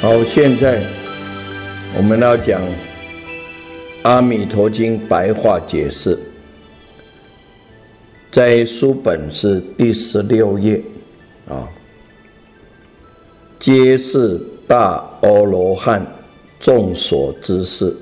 [0.00, 0.80] 好，现在
[1.96, 2.62] 我们要讲
[4.02, 6.16] 《阿弥陀经》白话解释，
[8.30, 10.80] 在书本是第十六页
[11.48, 11.66] 啊，
[13.58, 16.06] 皆是大阿罗汉
[16.60, 17.92] 众所知事。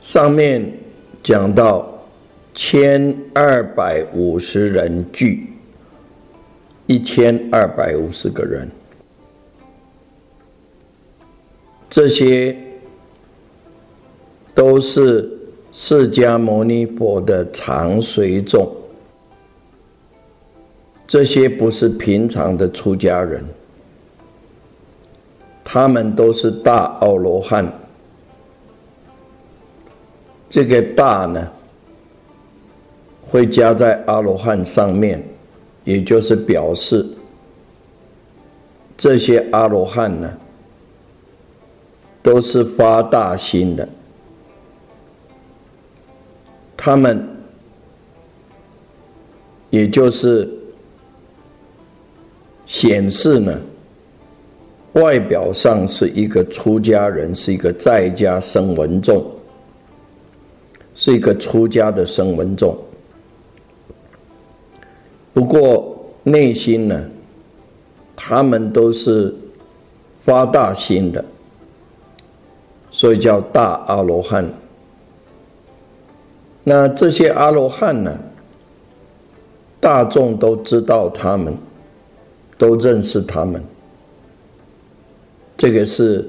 [0.00, 0.72] 上面
[1.22, 2.02] 讲到
[2.54, 5.51] 千二百五十人聚。
[6.92, 8.70] 一千二百五十个人，
[11.88, 12.54] 这些
[14.54, 15.26] 都是
[15.72, 18.70] 释迦牟尼佛的常随众，
[21.06, 23.42] 这些不是平常的出家人，
[25.64, 27.72] 他们都是大奥罗汉。
[30.50, 31.50] 这个“大”呢，
[33.22, 35.26] 会加在阿罗汉上面。
[35.84, 37.04] 也就是表示，
[38.96, 40.32] 这些阿罗汉呢，
[42.22, 43.88] 都是发大心的，
[46.76, 47.26] 他们
[49.70, 50.48] 也就是
[52.64, 53.58] 显示呢，
[54.92, 59.24] 外表上是一个出家人，是一个在家生文众，
[60.94, 62.76] 是一个出家的生文众。
[65.34, 67.04] 不过内心呢，
[68.14, 69.34] 他们都是
[70.24, 71.24] 发大心的，
[72.90, 74.46] 所以叫大阿罗汉。
[76.62, 78.16] 那这些阿罗汉呢，
[79.80, 81.56] 大众都知道他们，
[82.58, 83.64] 都认识他们。
[85.56, 86.28] 这个是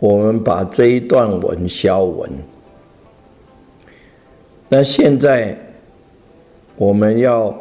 [0.00, 2.28] 我们把这一段文消文。
[4.68, 5.56] 那现在
[6.74, 7.56] 我们要。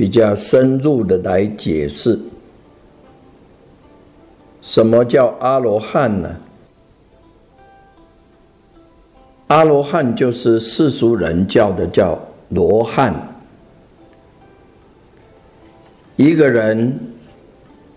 [0.00, 2.18] 比较深入的来解释，
[4.62, 6.36] 什么叫阿罗汉呢？
[9.48, 12.18] 阿罗汉就是世俗人叫的叫
[12.48, 13.14] 罗汉。
[16.16, 16.98] 一个人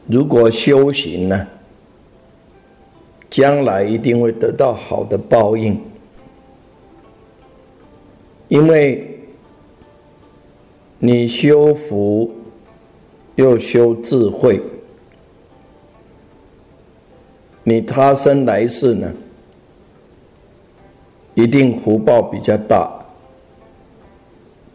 [0.05, 1.47] 如果修行呢，
[3.29, 5.79] 将来一定会得到好的报应，
[8.49, 9.09] 因为。
[11.05, 12.31] 你修福，
[13.35, 14.61] 又修智慧，
[17.61, 19.11] 你他生来世呢，
[21.33, 22.89] 一定福报比较大，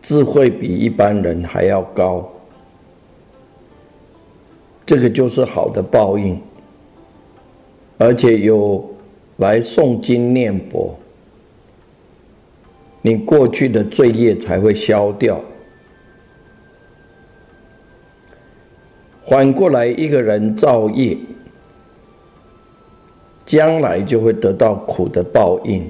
[0.03, 2.31] 智慧比一般人还要高，
[4.85, 6.38] 这个就是好的报应，
[7.97, 8.87] 而且有
[9.38, 10.94] 来诵经念佛，
[13.00, 15.41] 你过去的罪业才会消掉。
[19.28, 21.14] 反过来，一个人造业，
[23.44, 25.86] 将来就会得到苦的报应。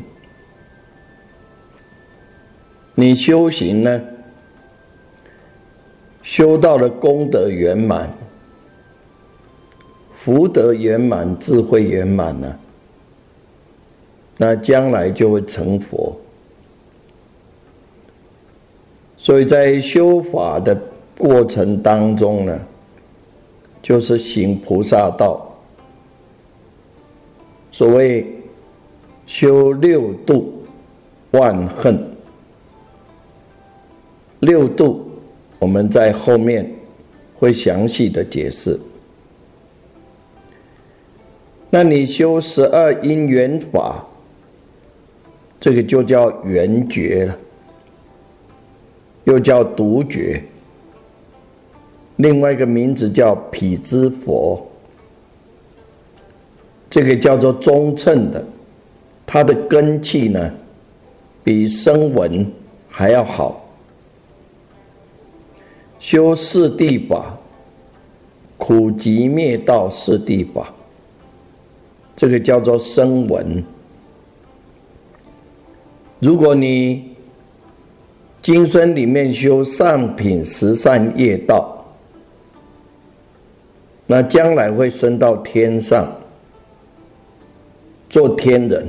[2.96, 4.02] 你修行呢，
[6.25, 8.12] 修到了功德圆满、
[10.17, 12.58] 福德圆满、智慧圆满呢，
[14.37, 16.20] 那将来就会成佛。
[19.17, 20.76] 所以在修法的
[21.17, 22.58] 过程当中呢。
[23.83, 25.45] 就是行菩萨道。
[27.71, 28.27] 所谓
[29.27, 30.63] 修六度
[31.33, 31.99] 万恨，
[34.41, 35.09] 六度
[35.59, 36.69] 我们在后面
[37.37, 38.79] 会详细的解释。
[41.71, 44.07] 那你修十二因缘法，
[45.61, 47.39] 这个就叫缘觉了。
[49.25, 50.43] 又叫独觉，
[52.19, 54.65] 另外一个名字叫毗支佛。
[56.91, 58.44] 这个叫做中称的，
[59.26, 60.50] 它的根气呢，
[61.44, 62.47] 比声闻
[62.88, 63.65] 还要好。
[66.00, 67.37] 修四谛法，
[68.56, 70.73] 苦集灭道四谛法，
[72.17, 73.62] 这个叫做声闻。
[76.21, 77.14] 如果你
[78.41, 81.78] 今生里面修上品十善业道，
[84.11, 86.11] 那将来会升到天上。
[88.09, 88.89] 做天人，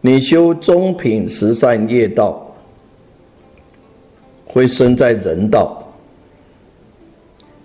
[0.00, 2.52] 你修中品十善业道，
[4.44, 5.84] 会生在人道；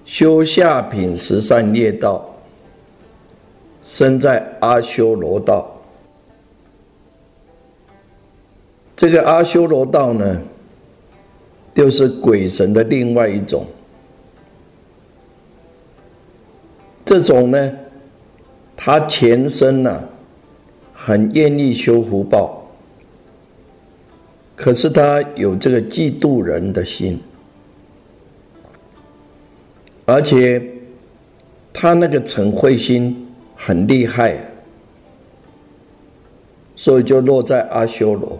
[0.05, 2.23] 修下品十善业道，
[3.81, 5.67] 生在阿修罗道。
[8.95, 10.39] 这个阿修罗道呢，
[11.73, 13.65] 就是鬼神的另外一种。
[17.09, 17.71] 这种呢。
[18.81, 20.01] 他前身呢，
[20.93, 22.63] 很愿意修福报，
[24.55, 27.19] 可是他有这个嫉妒人的心，
[30.05, 30.63] 而且
[31.73, 34.39] 他那个嗔恚心很厉害，
[36.77, 38.39] 所以就落在阿修罗。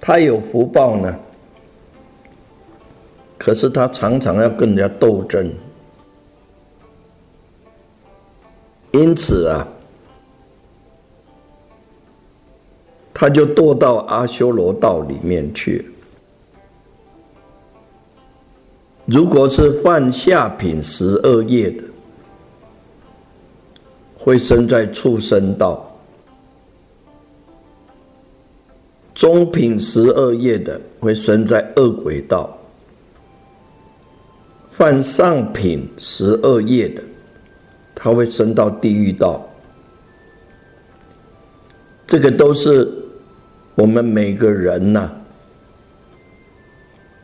[0.00, 1.14] 他有福报呢，
[3.36, 5.52] 可是他常常要跟人家斗争。
[8.92, 9.66] 因此啊，
[13.14, 15.84] 他就堕到阿修罗道里面去。
[19.06, 21.82] 如果是犯下品十二业的，
[24.18, 25.80] 会生在畜生道；
[29.14, 32.48] 中品十二业的，会生在恶鬼道；
[34.72, 37.02] 犯上品十二业的。
[38.02, 39.46] 他会升到地狱道，
[42.06, 42.90] 这个都是
[43.74, 45.12] 我们每个人呐。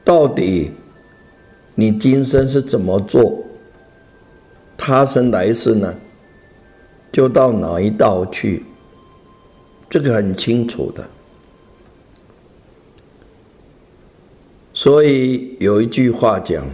[0.05, 0.71] 到底
[1.75, 3.43] 你今生是怎么做，
[4.77, 5.95] 他生来世呢，
[7.11, 8.63] 就到哪一道去，
[9.89, 11.03] 这个很清楚的。
[14.75, 16.69] 所以有一句话讲。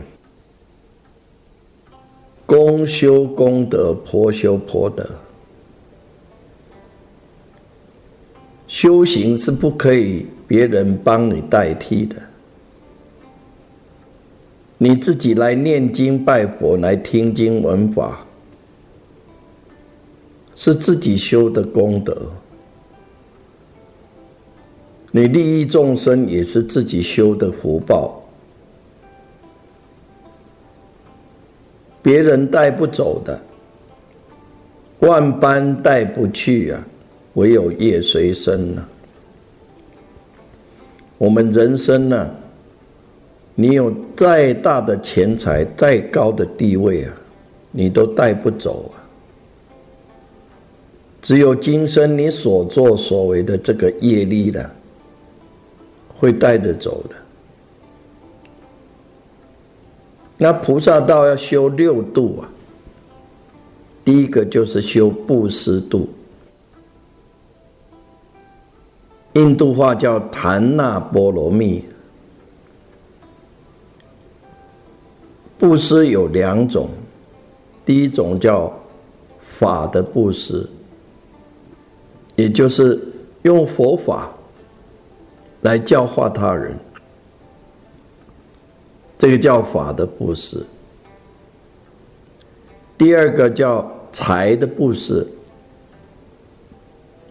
[2.52, 5.08] 公修功德，婆修婆德。
[8.66, 12.16] 修行是不可以别人帮你代替的，
[14.76, 18.22] 你自己来念经拜佛，来听经闻法，
[20.54, 22.30] 是自己修的功德。
[25.10, 28.21] 你利益众生，也是自己修的福报。
[32.02, 33.40] 别人带不走的，
[34.98, 36.84] 万般带不去啊，
[37.34, 38.84] 唯有业随身呐。
[41.16, 42.28] 我们人生呢，
[43.54, 47.12] 你有再大的钱财，再高的地位啊，
[47.70, 48.98] 你都带不走啊。
[51.22, 54.68] 只有今生你所作所为的这个业力的，
[56.12, 57.14] 会带着走的。
[60.42, 62.50] 那菩萨道要修六度啊，
[64.04, 66.08] 第一个就是修布施度，
[69.34, 71.84] 印度话叫檀那波罗蜜。
[75.60, 76.88] 布施有两种，
[77.86, 78.68] 第一种叫
[79.60, 80.68] 法的布施，
[82.34, 83.00] 也就是
[83.42, 84.28] 用佛法
[85.60, 86.76] 来教化他人。
[89.22, 90.66] 这个叫法的布施，
[92.98, 95.24] 第二个叫财的布施，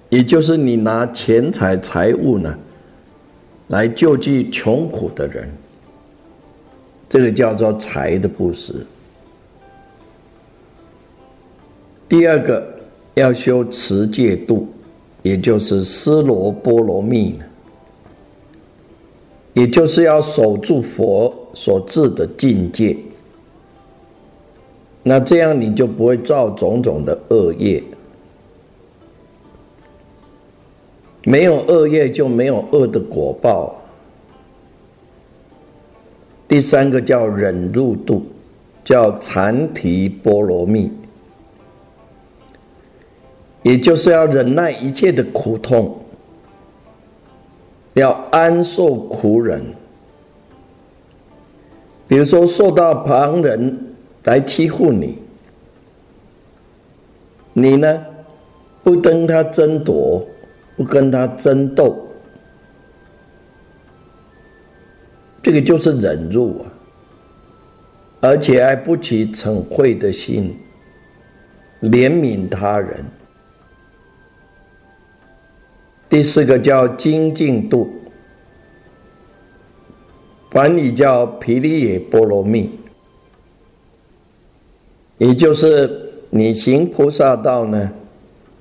[0.08, 2.58] 也就是你拿钱财财物呢，
[3.68, 5.52] 来救济穷苦的人，
[7.10, 8.74] 这个叫做财的布施。
[12.08, 12.66] 第二个
[13.16, 14.66] 要修持戒度，
[15.24, 17.38] 也就是斯罗波罗蜜。
[19.54, 22.96] 也就是要守住佛所至的境界，
[25.04, 27.84] 那这样你就不会造种种的恶业。
[31.24, 33.76] 没有恶业，就没有恶的果报。
[36.48, 38.24] 第三个叫忍入度，
[38.84, 40.92] 叫禅提波罗蜜，
[43.64, 45.98] 也就是要忍耐一切的苦痛。
[47.94, 49.64] 要安受苦忍。
[52.12, 55.18] 比如说，受到旁人来欺负你，
[57.54, 58.06] 你呢
[58.84, 60.28] 不跟他争夺，
[60.76, 62.06] 不跟他争斗，
[65.42, 66.68] 这个就是忍辱啊，
[68.20, 70.54] 而且还不起嗔恚的心，
[71.82, 73.06] 怜悯他人。
[76.10, 78.01] 第四个叫精进度。
[80.52, 82.70] 管你叫毗梨耶波罗蜜，
[85.18, 87.90] 也就是你行菩萨道呢，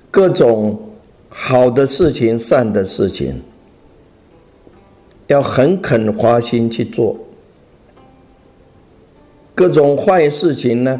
[0.09, 0.79] 各种
[1.27, 3.41] 好的事情、善的事情，
[5.27, 7.13] 要很肯花心去做；
[9.53, 10.97] 各种坏事情呢，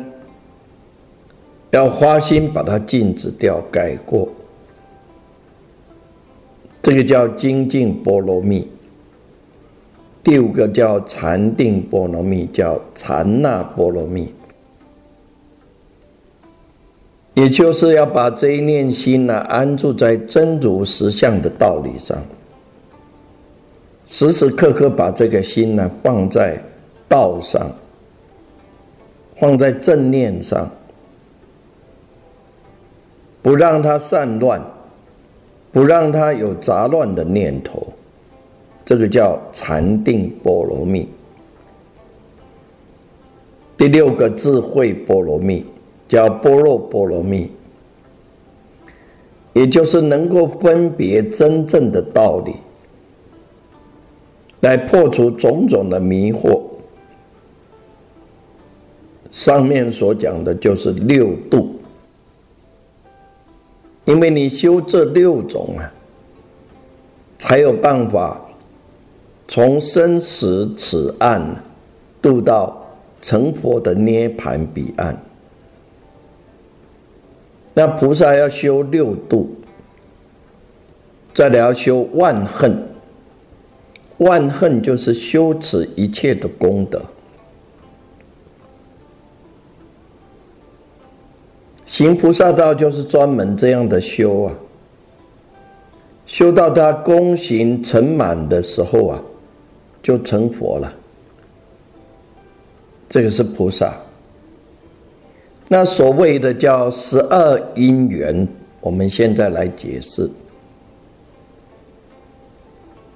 [1.69, 4.27] 要花心把它禁止掉、改过。
[6.83, 8.67] 这个叫精进波罗蜜。
[10.23, 14.31] 第五个叫禅定波罗蜜，叫禅那波罗蜜，
[17.33, 22.15] 也就是要把这一念心呢安住在真如实相的道理上，
[24.05, 26.61] 时时刻刻把这个心呢放在
[27.09, 27.71] 道上，
[29.37, 30.69] 放在正念上，
[33.41, 34.61] 不让它散乱，
[35.71, 37.90] 不让它有杂乱的念头。
[38.83, 41.07] 这个叫禅定波罗蜜，
[43.77, 45.65] 第六个智慧波罗蜜
[46.09, 47.49] 叫般若波罗蜜，
[49.53, 52.55] 也就是能够分别真正的道理，
[54.61, 56.61] 来破除种种的迷惑。
[59.31, 61.75] 上面所讲的就是六度，
[64.05, 65.93] 因为你修这六种啊，
[67.39, 68.41] 才有办法。
[69.51, 71.45] 从生死此岸
[72.21, 72.87] 渡到
[73.21, 75.21] 成佛的涅盘彼岸，
[77.73, 79.53] 那菩萨要修六度，
[81.33, 82.81] 再来要修万恨。
[84.19, 87.01] 万恨就是修持一切的功德，
[91.85, 94.53] 行菩萨道就是专门这样的修啊。
[96.25, 99.21] 修到他功行成满的时候啊。
[100.01, 100.93] 就成佛了，
[103.09, 103.95] 这个是菩萨。
[105.67, 108.47] 那所谓的叫十二因缘，
[108.81, 110.29] 我们现在来解释。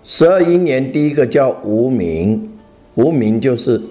[0.03, 2.49] 十二因缘，第一个叫无明，
[2.93, 3.81] 无明就是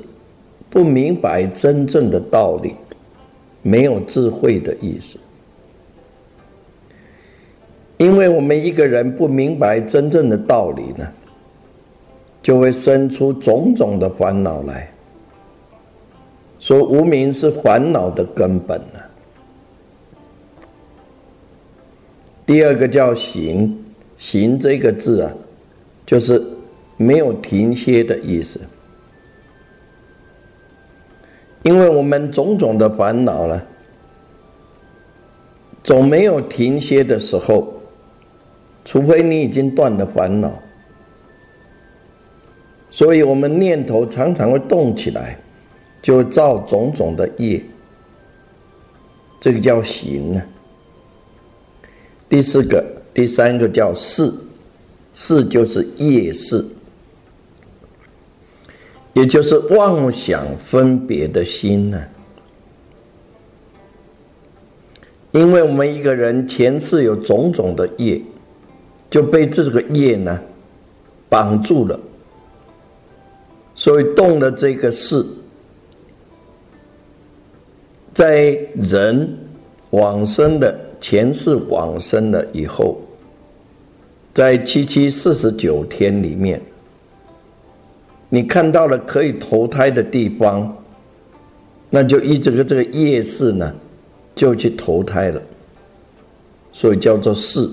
[0.70, 2.74] 不明白真正的道理，
[3.62, 5.18] 没有智慧的意思。
[7.96, 11.06] 因为我们一个人不明白真正的道理呢。
[12.44, 14.92] 就会生出种种的烦恼来，
[16.60, 19.00] 说无名是烦恼的根本呢。
[22.44, 23.74] 第二个叫行，
[24.18, 25.32] 行这个字啊，
[26.04, 26.44] 就是
[26.98, 28.60] 没有停歇的意思，
[31.62, 33.62] 因为我们种种的烦恼呢，
[35.82, 37.72] 总没有停歇的时候，
[38.84, 40.52] 除非你已经断了烦恼。
[42.94, 45.36] 所以，我们念头常常会动起来，
[46.00, 47.60] 就造种种的业，
[49.40, 50.40] 这个叫行呢。
[52.28, 54.32] 第四个、第三个叫事，
[55.12, 56.64] 事就是业事，
[59.12, 62.00] 也就是妄想分别的心呢。
[65.32, 68.22] 因为我们一个人前世有种种的业，
[69.10, 70.40] 就被这个业呢
[71.28, 71.98] 绑住了。
[73.84, 75.22] 所以动了这个事，
[78.14, 79.28] 在人
[79.90, 82.98] 往生的前世往生了以后，
[84.32, 86.58] 在七七四十九天里面，
[88.30, 90.74] 你看到了可以投胎的地方，
[91.90, 93.70] 那就依这个这个业事呢，
[94.34, 95.42] 就去投胎了，
[96.72, 97.68] 所以叫做事。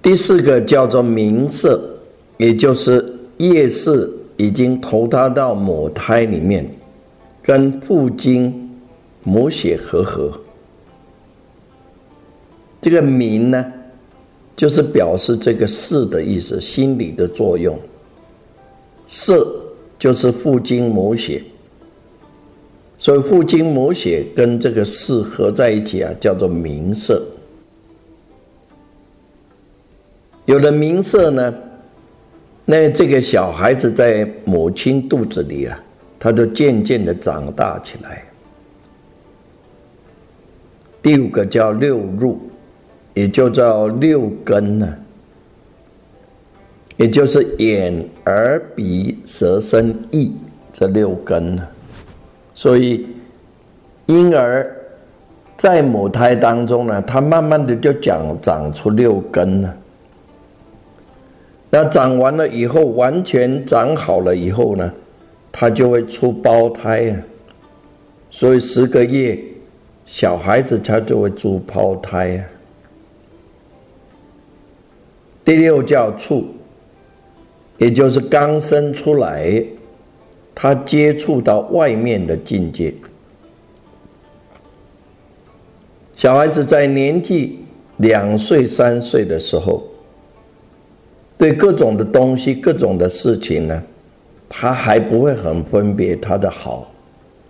[0.00, 1.78] 第四个叫做名色，
[2.38, 3.18] 也就是。
[3.38, 6.68] 夜市已经投胎到母胎里面，
[7.42, 8.70] 跟父精
[9.22, 10.32] 母血合合。
[12.80, 13.64] 这个明呢，
[14.56, 17.78] 就是表示这个事的意思，心理的作用。
[19.06, 19.46] 色
[19.98, 21.42] 就是父精母血，
[22.98, 27.22] 所以父精母血跟这个事合在一起啊，叫做明色。
[30.46, 31.54] 有了明色呢，
[32.64, 35.78] 那这个小孩子在母亲肚子里啊，
[36.18, 38.22] 他就渐渐的长大起来。
[41.02, 42.40] 第五个叫六入，
[43.14, 44.96] 也就叫六根呢，
[46.96, 50.32] 也就是眼、耳、鼻、舌、身、意
[50.72, 51.66] 这六根呢。
[52.54, 53.04] 所以
[54.06, 54.70] 婴儿
[55.58, 59.76] 在母胎当中呢，他慢慢的就长长出六根了。
[61.74, 64.92] 那长完了以后，完全长好了以后呢，
[65.50, 67.16] 他就会出胞胎啊。
[68.30, 69.38] 所以十个月。
[70.04, 72.44] 小孩子他就会出胞胎啊。
[75.42, 76.44] 第六叫处，
[77.78, 79.64] 也就是刚生出来，
[80.54, 82.92] 他接触到外面的境界。
[86.14, 87.60] 小孩子在年纪
[87.96, 89.82] 两岁、三岁的时候，
[91.36, 93.82] 对各种的东西、各种的事情呢，
[94.48, 96.90] 他还不会很分别他的好、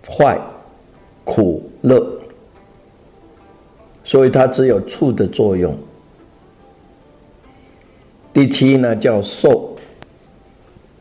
[0.07, 0.39] 坏、
[1.23, 2.05] 苦、乐。
[4.05, 5.73] 所以它只有触的作用。
[8.33, 9.77] 第七呢叫受，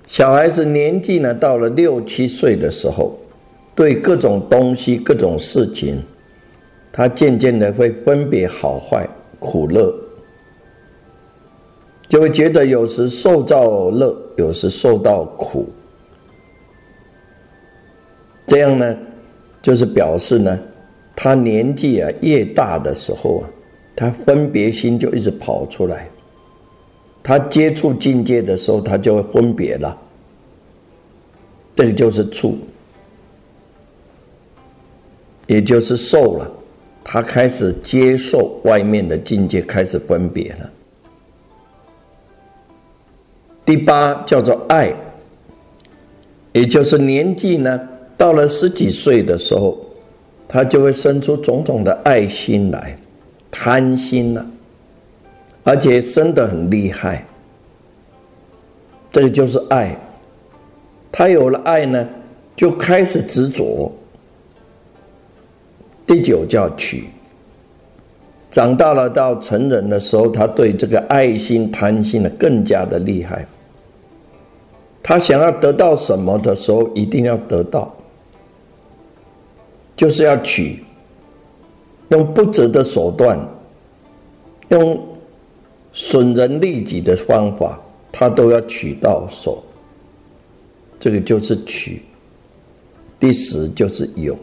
[0.06, 3.18] 小孩子年纪呢到了六七岁的时候，
[3.74, 6.00] 对各种东西、各种事情，
[6.92, 9.04] 他渐渐的会分别好坏、
[9.40, 9.92] 苦乐，
[12.12, 15.66] 就会觉得有时受到乐，有时受到苦。
[18.46, 18.94] 这样呢，
[19.62, 20.60] 就是表示呢。
[21.16, 23.48] 他年纪啊越大的时候啊，
[23.96, 26.06] 他分别心就一直跑出来。
[27.22, 29.96] 他接触境界的时候，他就会分别了。
[31.74, 32.58] 这个就是处，
[35.46, 36.50] 也就是受了。
[37.02, 40.70] 他开始接受外面的境界，开始分别了。
[43.64, 44.92] 第八叫做爱，
[46.52, 47.80] 也就是年纪呢
[48.16, 49.78] 到了十几岁的时候。
[50.48, 52.94] 他就会生出种种的爱心来，
[53.50, 54.46] 贪心了，
[55.64, 57.24] 而且生得很厉害。
[59.10, 59.96] 这个就是爱。
[61.10, 62.06] 他有了爱呢，
[62.54, 63.90] 就开始执着。
[66.06, 67.06] 第九叫取。
[68.52, 73.44] 长大了到成人的时候，他对这个爱心、贪心呢更加的厉害。
[75.02, 77.92] 他想要得到什么的时候，一定要得到。
[79.96, 80.84] 就是要取，
[82.10, 83.38] 用不择的手段，
[84.68, 85.00] 用
[85.92, 87.80] 损人利己的方法，
[88.12, 89.62] 他都要取到手。
[91.00, 92.02] 这个就是取。
[93.18, 94.36] 第十就是有，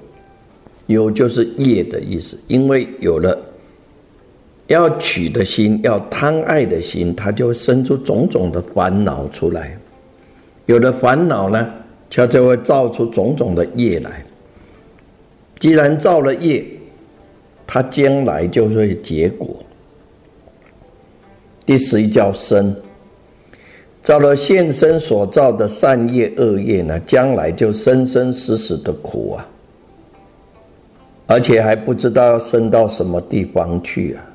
[0.88, 2.39] 有就是业的意思。
[2.48, 3.38] 因为有了
[4.69, 9.75] 要取的心，要贪爱的心，他就生出种种的烦恼出来。
[10.67, 11.67] 有了烦恼呢，
[12.12, 14.23] 它就会造出种种的业来。
[15.60, 16.63] 既然造了业，
[17.65, 19.49] 他将来就会结果。
[21.65, 22.75] 第十一叫生，
[24.03, 29.47] 造了现身所造的善业恶业呢，将来就生生死死的苦啊，
[31.25, 34.25] 而且还不知道要生到什么地方去啊。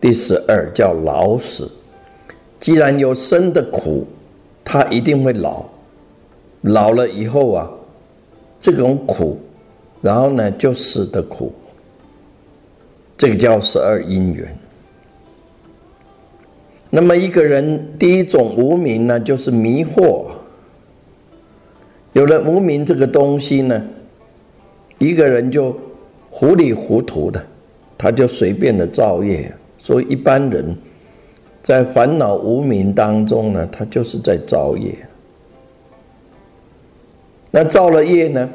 [0.00, 1.70] 第十二叫老死，
[2.58, 4.06] 既然有生的苦，
[4.64, 5.64] 他一定会老，
[6.62, 7.70] 老了以后啊。
[8.62, 9.40] 这种苦，
[10.02, 11.50] 然后呢，就死的苦，
[13.16, 14.54] 这个叫十二因缘。
[16.90, 20.26] 那么一个人第一种无名呢，就是迷惑。
[22.12, 23.82] 有了无名这个东西呢，
[24.98, 25.74] 一个人就
[26.28, 27.42] 糊里糊涂的，
[27.96, 29.50] 他就随便的造业。
[29.90, 30.72] 所以一般人
[31.64, 34.94] 在烦恼无名当中呢，他就是在造业。
[37.50, 38.48] 那造了业呢？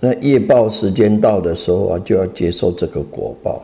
[0.00, 3.62] 那业报时间到的时候啊，就要接受这个果报。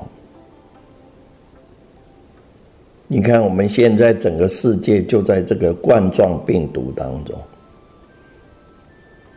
[3.09, 7.37] 你看，我们现在整个世界就在这个冠状病毒当中，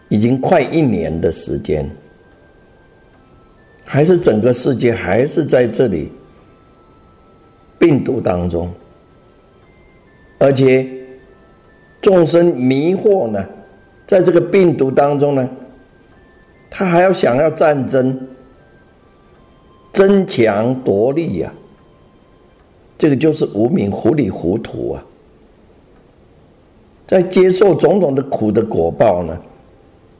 [0.09, 1.89] 已经快一年的时间，
[3.83, 6.11] 还是整个世界还是在这里
[7.85, 8.67] 病毒当中，
[10.39, 10.87] 而且
[12.01, 13.45] 众生迷惑呢。
[14.07, 15.49] 在这个病毒当中呢，
[16.69, 18.27] 他还要想要战争、
[19.91, 21.51] 争强夺利呀，
[22.97, 25.03] 这个就是无名糊里糊涂啊，
[27.07, 29.35] 在接受种种的苦的果报呢，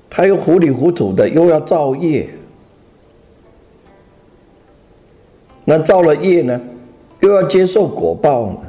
[0.10, 2.28] 他又糊里糊涂的又要造业，
[5.64, 6.60] 那造了业呢，
[7.26, 8.60] 又要接受果报呢，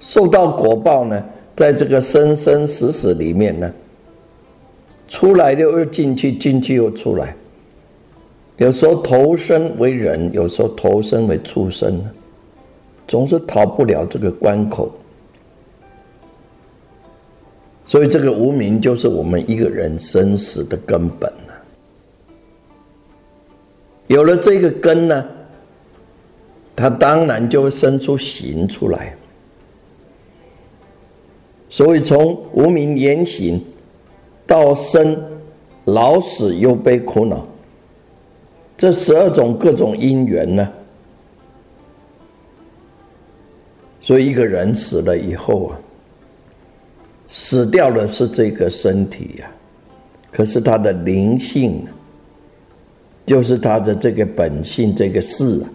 [0.00, 1.22] 受到果报呢，
[1.56, 3.72] 在这个生生死死里面呢，
[5.06, 7.32] 出来又又进去，进去又出来，
[8.56, 12.04] 有时候投身为人，有时候投身为畜生，
[13.06, 14.90] 总是逃不了这个关口。
[17.86, 21.54] 所以，这个无名就是我们一个人生死的根本了。
[24.08, 25.24] 有了这个根呢，
[26.80, 29.14] 他当然就会生出行出来。
[31.68, 33.62] 所以，从无名言行
[34.46, 35.16] 到生
[35.84, 37.46] 老死忧悲苦恼，
[38.76, 40.68] 这十二种各种因缘呢，
[44.00, 45.78] 所以一个人死了以后啊。
[47.32, 49.48] 死掉的是这个身体呀，
[50.32, 51.86] 可是他的灵性，
[53.24, 55.70] 就是他的这个本性，这个事啊，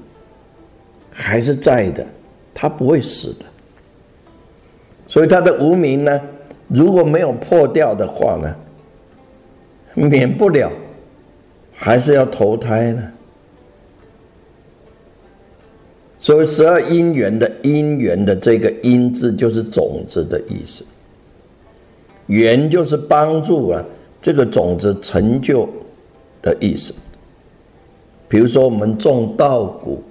[1.18, 2.06] 还是在的，
[2.54, 3.46] 他不会死的。
[5.08, 6.20] 所以他的无名呢，
[6.68, 8.54] 如果没有破掉的话呢，
[9.94, 10.70] 免不了
[11.72, 13.12] 还是要投胎呢。
[16.20, 20.84] 所以十二因缘的因缘的这个因字，就是种子的意思。
[22.28, 23.86] 缘就是帮助啊，
[24.22, 25.70] 这个种子成就
[26.42, 26.94] 的意思。
[28.28, 30.04] 比如说，我们种稻谷，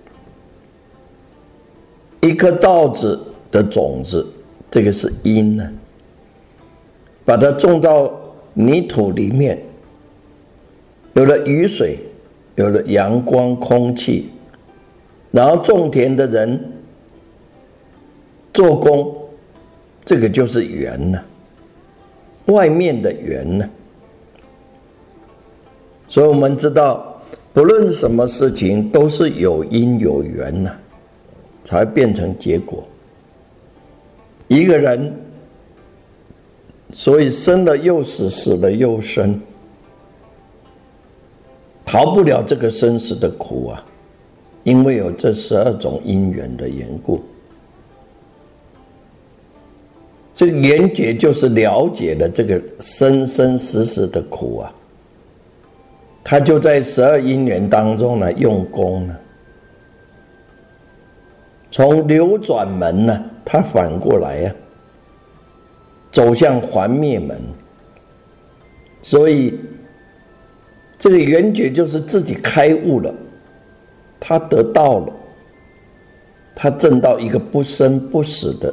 [2.24, 3.20] 一颗稻子
[3.52, 4.26] 的种子，
[4.70, 5.70] 这个是因呢，
[7.22, 8.10] 把它种到
[8.54, 9.62] 泥土里面，
[11.12, 11.98] 有了雨水，
[12.54, 14.30] 有了阳光、空气，
[15.30, 16.58] 然后种田的人
[18.54, 19.14] 做工，
[20.02, 21.20] 这个就是缘呢。
[22.46, 23.68] 外面的缘呢？
[26.08, 27.20] 所以我们知道，
[27.52, 30.74] 不论什么事情，都是有因有缘呐，
[31.64, 32.84] 才变成结果。
[34.46, 35.12] 一个人，
[36.92, 39.40] 所以生了又死，死了又生，
[41.84, 43.84] 逃不了这个生死的苦啊，
[44.62, 47.20] 因为有这十二种因缘的缘故。
[50.34, 54.74] 这个缘觉就是了解了这个生生死死的苦啊，
[56.22, 59.16] 他就在十二因缘当中呢用功呢，
[61.74, 64.54] 从流转门呢，他反过来呀，
[66.12, 67.36] 走向还灭门，
[69.02, 69.58] 所以
[71.00, 73.12] 这个缘觉就是自己开悟了，
[74.20, 75.12] 他得到了，
[76.54, 78.72] 他证到一个不生不死的。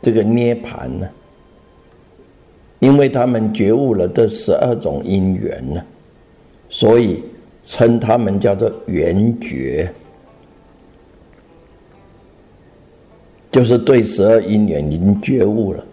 [0.00, 1.06] 这个涅盘呢，
[2.78, 5.84] 因为他们觉悟了这十二种因缘呢，
[6.70, 7.22] 所以
[7.66, 9.92] 称他们叫做缘觉，
[13.50, 15.84] 就是对十二因缘已经觉悟了。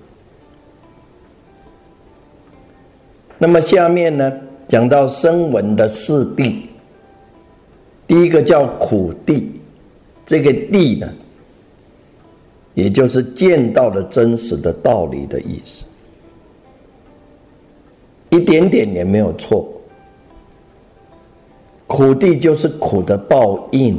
[3.38, 4.32] 那么下面呢，
[4.68, 6.62] 讲到声闻的四谛，
[8.08, 9.44] 第一个叫苦谛，
[10.26, 11.08] 这个谛呢。
[12.74, 15.86] 也就是见到了真实的道理的意思，
[18.32, 19.66] 一点点也没有错。
[21.88, 23.98] 苦地就是苦的报应。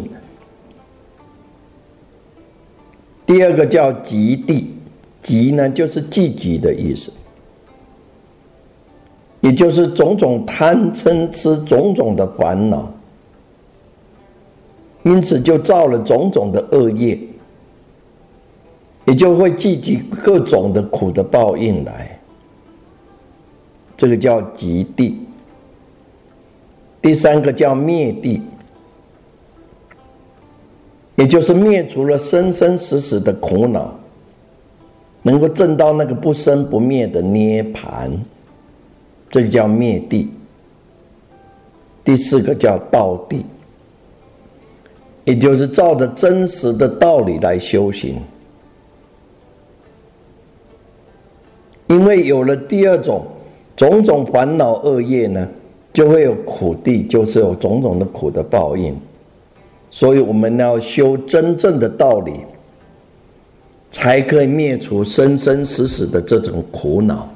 [3.27, 4.73] 第二个叫极地，
[5.23, 7.13] 极呢就是积极的意思，
[9.41, 12.89] 也就是种种贪嗔痴种种的烦恼，
[15.03, 17.19] 因此就造了种种的恶业。
[19.09, 22.19] 也就会聚集各种的苦的报应来，
[23.97, 25.17] 这个叫极地。
[27.01, 28.43] 第三个叫灭地，
[31.17, 33.93] 也就是灭除了生生死死的苦恼，
[35.23, 38.13] 能够证到那个不生不灭的涅盘，
[39.29, 40.31] 这叫灭地。
[42.05, 43.45] 第四个叫道地，
[45.25, 48.21] 也就是照着真实的道理来修行。
[51.89, 53.25] 因为有了第二种
[53.75, 55.49] 种种烦恼恶业呢，
[55.93, 58.95] 就会有苦地，就是有种种的苦的报应。
[59.91, 62.33] 所以我们要修真正的道理，
[63.91, 67.29] 才可以灭除生生死死的这种苦恼。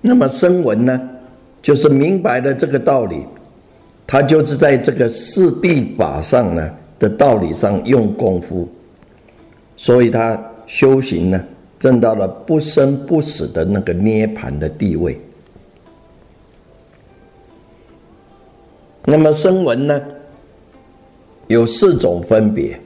[0.00, 1.00] 那么声闻呢，
[1.62, 3.24] 就是明白了这个道理，
[4.06, 8.68] 他就是在这个四谛法上呢的道理上用功夫，
[9.76, 11.44] 所以他修行呢。
[11.82, 15.20] 证到了不生不死的那个涅盘的地位。
[19.04, 20.00] 那么声闻呢，
[21.48, 22.78] 有四种分别，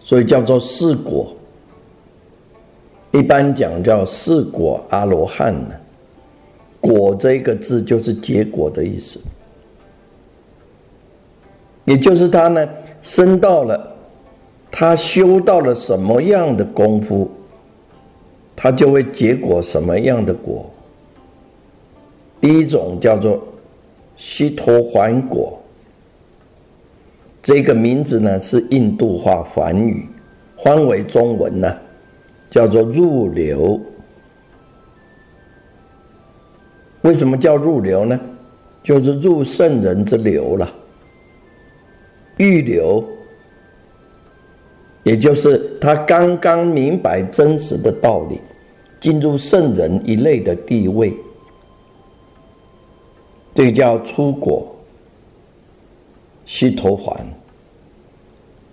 [0.00, 1.34] 所以叫做四果。
[3.12, 5.74] 一般讲叫四果阿罗汉呢。
[6.80, 9.20] 果这个字就是结果的意思，
[11.84, 12.68] 也就是他呢，
[13.02, 13.94] 升到了，
[14.70, 17.30] 他修到了什么样的功夫，
[18.56, 20.68] 他就会结果什么样的果。
[22.40, 23.40] 第一种叫做
[24.24, 25.60] 悉陀还果，
[27.42, 30.06] 这个名字呢是印度话梵语，
[30.58, 31.76] 翻为中文呢
[32.48, 33.80] 叫做入流。
[37.00, 38.18] 为什么叫入流呢？
[38.84, 40.72] 就是入圣人之流了。
[42.36, 43.04] 预流，
[45.02, 48.40] 也就是他刚刚明白真实的道理，
[49.00, 51.12] 进入圣人一类的地位，
[53.54, 54.66] 这叫出果。
[56.44, 57.16] 须陀洹。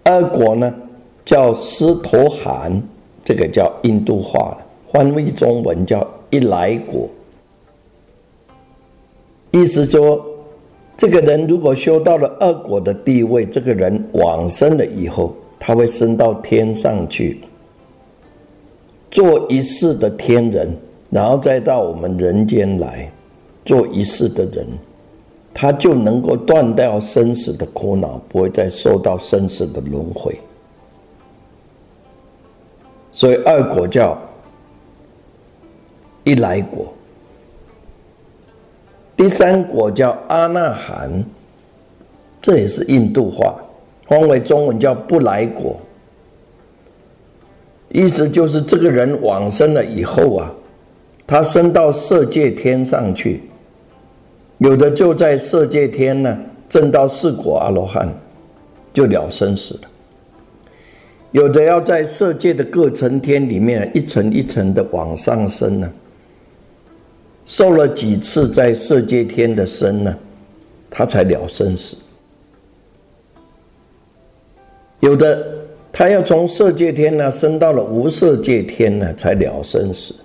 [0.03, 0.73] 二果呢，
[1.23, 2.81] 叫斯陀含，
[3.23, 4.57] 这个叫印度话，
[4.91, 7.07] 翻译中文叫一来果。
[9.51, 10.25] 意思说，
[10.97, 17.39] 这个人如果修到了二果的地位，这个人往生了以后，他会升到天上去，
[19.11, 20.75] 做一世的天人，
[21.11, 23.09] 然后再到我们人间来
[23.65, 24.67] 做一世的人，
[25.53, 30.37] 他就能够断掉生死的苦恼，不会再受到生死的轮回。
[33.11, 34.17] 所以二果叫
[36.23, 36.85] 一来果。
[39.17, 41.23] 第三果叫阿那含，
[42.41, 43.55] 这也是印度话，
[44.05, 45.77] 翻为中文叫不来果。
[47.89, 50.53] 意思就是这个人往生了以后啊，
[51.29, 53.43] 他升到色界天上去，
[54.57, 56.35] 有的就在色界天呢
[56.67, 58.11] 证到四果阿罗汉，
[58.91, 59.81] 就了生死了；
[61.31, 65.87] 有的要在色界的各层天里面一层一层的往上升呢。
[67.45, 70.17] 受了几次在色界天的生呢，
[70.89, 71.95] 他才了生死。
[74.99, 75.47] 有的
[75.91, 80.15] 他要从色界天呢升到了无色界天呢，才了生死。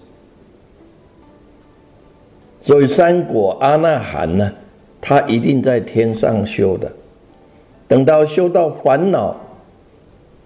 [2.64, 4.50] 所以三果阿那含呢，
[4.98, 6.90] 他一定在天上修的。
[7.86, 9.38] 等到修到烦恼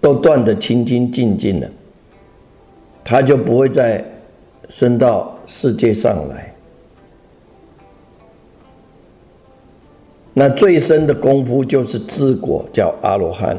[0.01, 1.69] 都断得清清净净了，
[3.05, 4.03] 他就不会再
[4.67, 6.53] 升到世界上来。
[10.33, 13.57] 那最深的功夫就是智果，叫阿罗汉，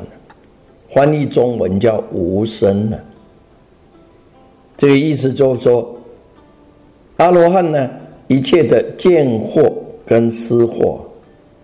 [0.91, 2.99] 翻译中文叫无生呢。
[4.77, 5.97] 这个意思就是说，
[7.17, 7.91] 阿罗汉呢，
[8.31, 9.73] 一切的见惑
[10.07, 11.01] 跟思惑，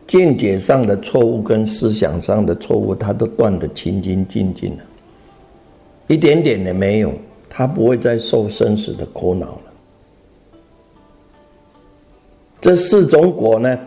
[0.04, 4.82] 见解上的错误跟思想上的错误，他都断得清清净净了，
[6.08, 7.12] 一点点也没有，
[7.48, 9.62] 他不会再受生死的苦恼了。
[12.60, 13.78] 这四种果呢？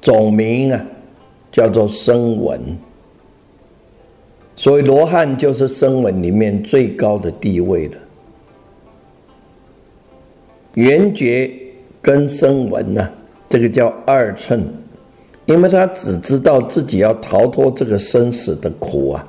[0.00, 0.84] 总名啊，
[1.52, 2.60] 叫做声闻，
[4.56, 7.94] 所以罗汉就是声闻里面最高的地位了。
[10.74, 11.48] 圆觉
[12.02, 13.08] 根生闻呢，
[13.48, 14.66] 这个叫二乘，
[15.46, 19.24] 因为他只知道自己要逃脱这个生死的苦啊，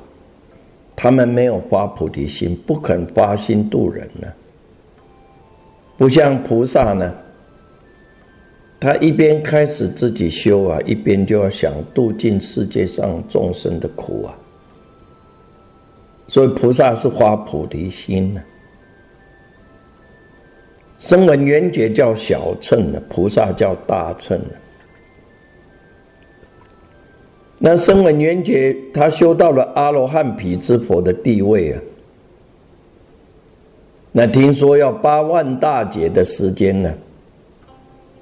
[0.95, 4.27] 他们没有发菩提心，不肯发心度人呢，
[5.97, 7.13] 不像菩萨呢。
[8.79, 14.35] 他一边开始自己修啊，一边就要想度尽世界上众生的苦啊。
[16.27, 18.41] 所以菩萨是发菩提心呢。
[21.03, 24.39] 声闻缘觉叫小乘的，菩萨叫大乘。
[27.57, 31.81] 那声闻缘觉他修到了阿罗汉毗支佛的地位啊。
[34.13, 36.93] 那听说要八万大劫的时间呢。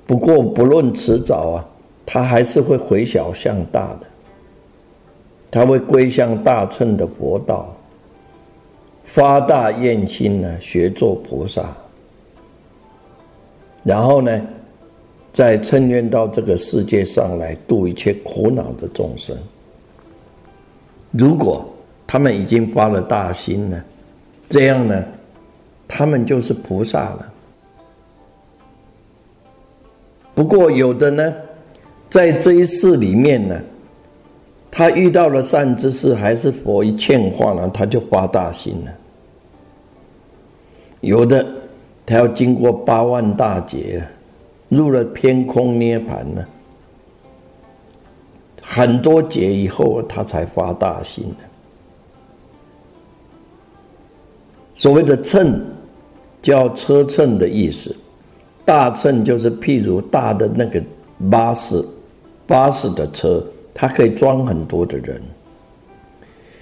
[0.07, 1.69] 不过，不论迟早啊，
[2.03, 4.07] 他还是会回小向大的，
[5.51, 7.77] 他会归向大乘的佛道，
[9.05, 11.77] 发大愿心呢，学做菩萨，
[13.83, 14.41] 然后呢，
[15.33, 19.35] 再乘愿到这个世界上来度一切苦恼的众生。
[21.11, 21.65] 如果
[22.05, 23.83] 他们已经发了大心呢，
[24.49, 25.03] 这样呢，
[25.87, 27.33] 他们就是菩萨了。
[30.33, 31.33] 不过有的呢，
[32.09, 33.59] 在这一世里面呢，
[34.69, 38.91] 他遇到了善知识，还是佛一劝化呢，他就发大心了。
[41.01, 41.45] 有的
[42.05, 44.03] 他要经过八万大劫，
[44.69, 46.45] 入了偏空涅盘呢，
[48.61, 51.33] 很多劫以后，他才发大心
[54.73, 55.61] 所谓的秤，
[56.41, 57.95] 叫车秤的意思。
[58.65, 60.81] 大秤就是譬如大的那个
[61.29, 61.83] 巴士，
[62.47, 65.21] 巴士的车，它可以装很多的人。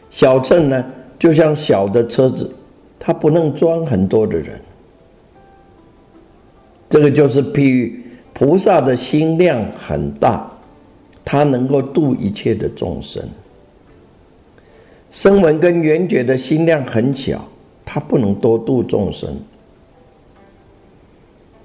[0.10, 0.86] 小秤呢，
[1.17, 2.49] 就像小的车子，
[2.97, 4.60] 它不能装很多的人。
[6.89, 10.49] 这个就是譬喻菩萨的心量很大，
[11.23, 13.23] 他能够度一切的众生。
[15.12, 17.47] 声闻跟缘觉的心量很小，
[17.86, 19.36] 他不能多度众生。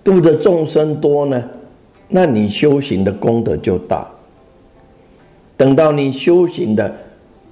[0.03, 1.43] 度的众生多呢，
[2.09, 4.11] 那你修行的功德就大。
[5.57, 6.95] 等到你修行的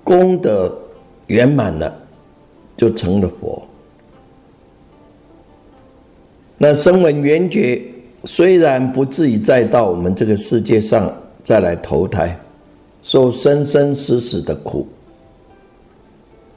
[0.04, 0.76] 功德
[1.28, 1.94] 圆满了，
[2.76, 3.62] 就成了佛。
[6.64, 7.82] 那声闻缘觉
[8.22, 12.38] 虽然不至于再到我们这个世界上再来投胎，
[13.02, 14.86] 受生生死死的苦，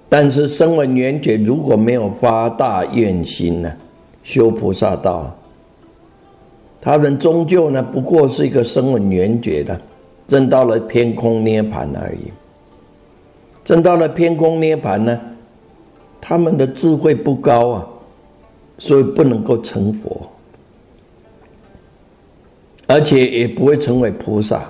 [0.07, 3.73] 但是声闻缘觉如果没有发大愿心呢，
[4.21, 5.35] 修菩萨道。
[6.79, 9.81] 他们终究呢，不过是一个声闻缘觉的，
[10.27, 12.31] 证到了偏空涅盘而已。
[13.63, 15.19] 证到了偏空涅盘呢，
[16.21, 17.87] 他们的智慧不高啊，
[18.77, 20.29] 所以不能够成佛，
[22.87, 24.69] 而且也不会成为菩萨。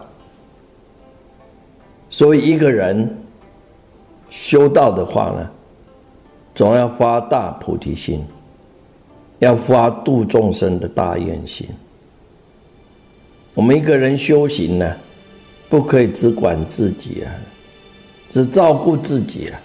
[2.09, 3.17] 所以一个人
[4.29, 5.49] 修道的话呢，
[6.53, 8.23] 总要发大菩提心，
[9.39, 11.67] 要发度众生的大愿心。
[13.53, 14.95] 我们一个人修行呢，
[15.67, 17.31] 不可以只管自己啊，
[18.29, 19.59] 只照顾自己啊。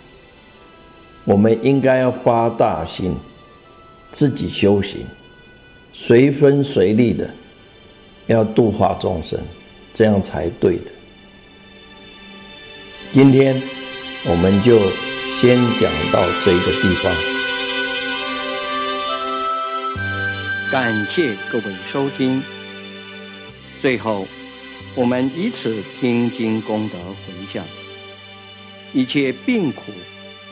[1.24, 3.14] 我们应该要发大心，
[4.12, 5.06] 自己修行，
[5.92, 7.30] 随分随力的
[8.26, 9.38] 要度化众生，
[9.94, 10.90] 这样才对的。
[13.12, 13.60] 今天
[14.26, 14.78] 我们就
[15.40, 17.12] 先讲到这个地方，
[20.70, 22.42] 感谢各位收听。
[23.80, 24.26] 最后，
[24.94, 27.64] 我们以此听经功德回向，
[28.92, 29.92] 一切病苦、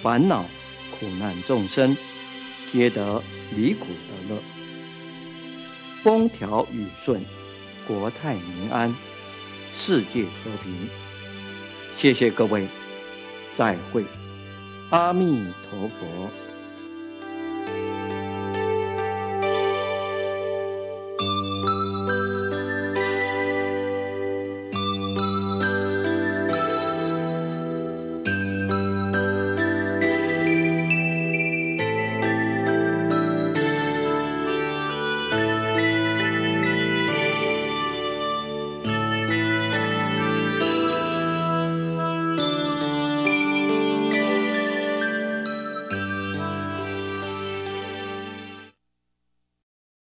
[0.00, 0.44] 烦恼、
[0.98, 1.96] 苦难众生，
[2.72, 3.22] 皆得
[3.54, 4.42] 离苦得乐，
[6.02, 7.20] 风调雨顺，
[7.86, 8.94] 国泰民安，
[9.76, 10.72] 世界和平。
[11.96, 12.66] 谢谢各位，
[13.56, 14.04] 再会，
[14.90, 16.47] 阿弥陀佛。